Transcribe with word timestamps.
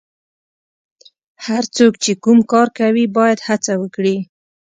هر 1.45 1.63
څوک 1.75 1.93
چې 2.03 2.11
کوم 2.23 2.39
کار 2.51 2.67
کوي 2.79 3.05
باید 3.17 3.39
هڅه 3.47 3.73
وکړي. 3.81 4.15